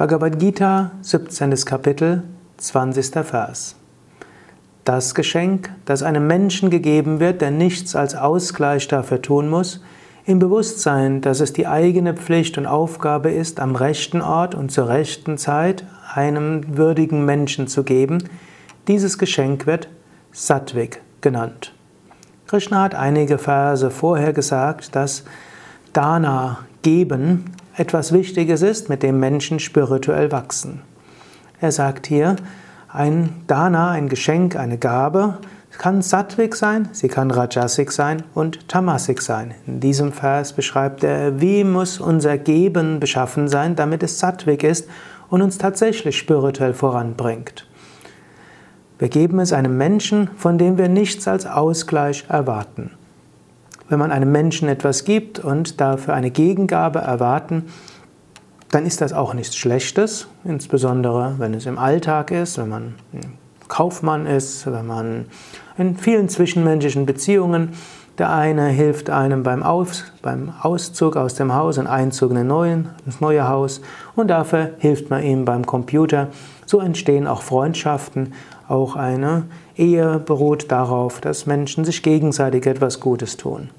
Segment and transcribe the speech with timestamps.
[0.00, 1.54] Bhagavad Gita, 17.
[1.66, 2.22] Kapitel,
[2.56, 3.22] 20.
[3.22, 3.76] Vers.
[4.86, 9.82] Das Geschenk, das einem Menschen gegeben wird, der nichts als Ausgleich dafür tun muss,
[10.24, 14.88] im Bewusstsein, dass es die eigene Pflicht und Aufgabe ist, am rechten Ort und zur
[14.88, 15.84] rechten Zeit
[16.14, 18.24] einem würdigen Menschen zu geben,
[18.88, 19.88] dieses Geschenk wird
[20.32, 21.74] Sattvik genannt.
[22.46, 25.24] Krishna hat einige Verse vorher gesagt, dass
[25.92, 30.82] Dana, Geben, etwas Wichtiges ist, mit dem Menschen spirituell wachsen.
[31.60, 32.36] Er sagt hier,
[32.92, 35.38] ein Dana, ein Geschenk, eine Gabe,
[35.78, 39.54] kann Sattvik sein, sie kann Rajasik sein und Tamasik sein.
[39.66, 44.86] In diesem Vers beschreibt er, wie muss unser Geben beschaffen sein, damit es Sattvik ist
[45.30, 47.66] und uns tatsächlich spirituell voranbringt.
[48.98, 52.90] Wir geben es einem Menschen, von dem wir nichts als Ausgleich erwarten.
[53.90, 57.64] Wenn man einem Menschen etwas gibt und dafür eine Gegengabe erwarten,
[58.70, 62.94] dann ist das auch nichts Schlechtes, insbesondere wenn es im Alltag ist, wenn man
[63.66, 65.26] Kaufmann ist, wenn man
[65.76, 67.70] in vielen zwischenmenschlichen Beziehungen,
[68.18, 72.86] der eine hilft einem beim, Aus, beim Auszug aus dem Haus und Einzug in ein
[73.18, 73.80] neue Haus
[74.14, 76.28] und dafür hilft man ihm beim Computer.
[76.64, 78.34] So entstehen auch Freundschaften,
[78.68, 79.46] auch eine
[79.76, 83.70] Ehe beruht darauf, dass Menschen sich gegenseitig etwas Gutes tun.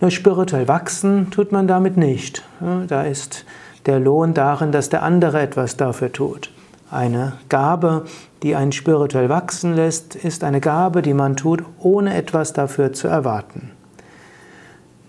[0.00, 2.42] Nur spirituell wachsen tut man damit nicht.
[2.88, 3.44] Da ist
[3.86, 6.50] der Lohn darin, dass der andere etwas dafür tut.
[6.90, 8.04] Eine Gabe,
[8.42, 13.08] die einen spirituell wachsen lässt, ist eine Gabe, die man tut, ohne etwas dafür zu
[13.08, 13.72] erwarten.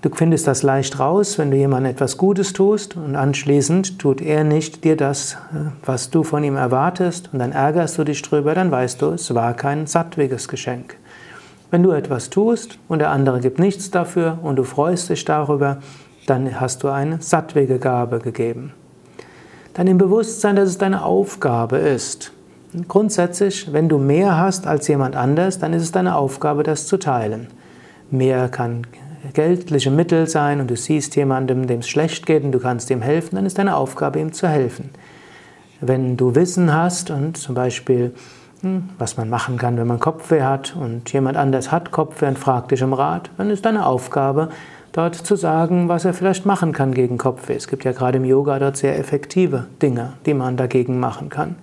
[0.02, 4.44] Du findest das leicht raus, wenn du jemandem etwas Gutes tust und anschließend tut er
[4.44, 5.38] nicht dir das,
[5.86, 9.34] was du von ihm erwartest und dann ärgerst du dich drüber, dann weißt du, es
[9.36, 10.98] war kein sattwiges Geschenk.
[11.72, 15.78] Wenn du etwas tust und der andere gibt nichts dafür und du freust dich darüber,
[16.28, 18.74] dann hast du eine sattwige Gabe gegeben
[19.74, 22.32] dann im Bewusstsein, dass es deine Aufgabe ist.
[22.88, 26.98] grundsätzlich, wenn du mehr hast als jemand anders, dann ist es deine Aufgabe, das zu
[26.98, 27.48] teilen.
[28.12, 28.88] Mehr kann
[29.34, 33.02] geldliche Mittel sein und du siehst jemandem, dem es schlecht geht und du kannst ihm
[33.02, 34.90] helfen, dann ist deine Aufgabe, ihm zu helfen.
[35.82, 38.14] Wenn du Wissen hast und zum Beispiel,
[38.98, 42.72] was man machen kann, wenn man Kopfweh hat und jemand anders hat Kopfweh und fragt
[42.72, 44.50] dich um Rat, dann ist deine Aufgabe,
[44.92, 47.56] dort zu sagen, was er vielleicht machen kann gegen Kopfweh.
[47.56, 51.56] Es gibt ja gerade im Yoga dort sehr effektive Dinge, die man dagegen machen kann.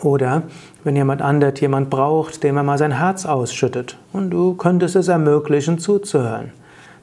[0.00, 0.42] Oder
[0.84, 5.08] wenn jemand anders jemand braucht, dem er mal sein Herz ausschüttet und du könntest es
[5.08, 6.52] ermöglichen zuzuhören,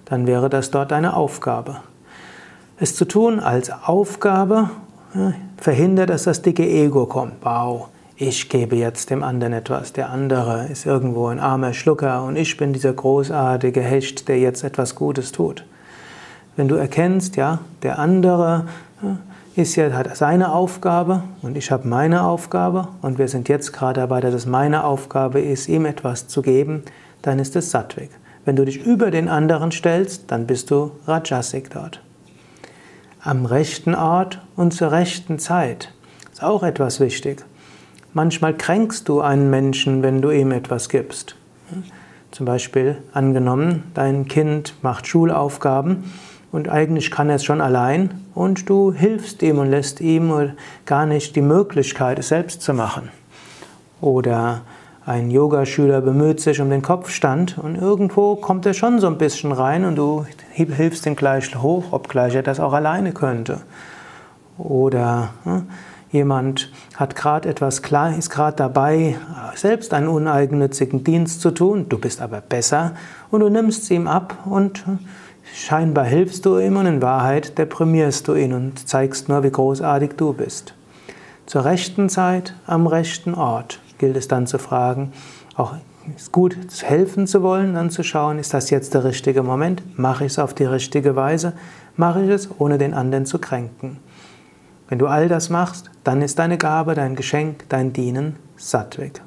[0.06, 1.78] dann wäre das dort eine Aufgabe.
[2.78, 4.70] Es zu tun als Aufgabe
[5.58, 7.34] verhindert, dass das dicke Ego kommt.
[7.42, 12.38] Wow, ich gebe jetzt dem anderen etwas, der andere ist irgendwo ein armer Schlucker und
[12.38, 15.66] ich bin dieser großartige Hecht, der jetzt etwas Gutes tut.
[16.56, 18.68] Wenn du erkennst, ja, der andere
[19.58, 24.00] ist ja, hat seine Aufgabe und ich habe meine Aufgabe und wir sind jetzt gerade
[24.00, 26.84] dabei, dass es meine Aufgabe ist, ihm etwas zu geben,
[27.22, 28.12] dann ist es Sattvik.
[28.46, 32.02] Wenn du dich über den anderen stellst, dann bist du Rajasik dort.
[33.22, 35.92] Am rechten Ort und zur rechten Zeit
[36.32, 37.44] ist auch etwas wichtig.
[38.16, 41.36] Manchmal kränkst du einen Menschen, wenn du ihm etwas gibst.
[42.32, 46.06] Zum Beispiel angenommen, dein Kind macht Schulaufgaben
[46.54, 50.32] und eigentlich kann er es schon allein und du hilfst ihm und lässt ihm
[50.86, 53.10] gar nicht die Möglichkeit, es selbst zu machen.
[54.00, 54.62] Oder
[55.06, 59.52] ein Yogaschüler bemüht sich um den Kopfstand und irgendwo kommt er schon so ein bisschen
[59.52, 63.60] rein und du hilfst ihm gleich hoch, obgleich er das auch alleine könnte.
[64.58, 65.64] Oder hm,
[66.16, 69.18] Jemand hat gerade etwas klar, ist gerade dabei,
[69.54, 72.94] selbst einen uneigennützigen Dienst zu tun, du bist aber besser
[73.32, 74.86] und du nimmst es ihm ab und
[75.54, 80.12] scheinbar hilfst du ihm und in Wahrheit deprimierst du ihn und zeigst nur, wie großartig
[80.16, 80.74] du bist.
[81.48, 85.12] Zur rechten Zeit, am rechten Ort gilt es dann zu fragen,
[85.58, 85.74] auch
[86.16, 90.00] ist gut, helfen zu wollen, dann zu schauen, ist das jetzt der richtige Moment?
[90.00, 91.52] Mache ich es auf die richtige Weise?
[91.98, 93.98] Mache ich es, ohne den anderen zu kränken?
[94.88, 99.22] Wenn du all das machst, dann ist deine Gabe, dein Geschenk, dein Dienen Sattvik.